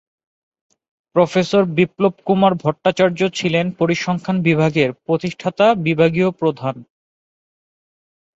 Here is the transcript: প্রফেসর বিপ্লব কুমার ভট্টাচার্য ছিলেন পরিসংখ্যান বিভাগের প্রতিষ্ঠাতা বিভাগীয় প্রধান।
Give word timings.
প্রফেসর 1.15 1.63
বিপ্লব 1.77 2.13
কুমার 2.25 2.53
ভট্টাচার্য 2.63 3.19
ছিলেন 3.33 3.65
পরিসংখ্যান 3.71 4.37
বিভাগের 4.41 4.89
প্রতিষ্ঠাতা 5.05 5.65
বিভাগীয় 5.85 6.29
প্রধান। 6.31 6.75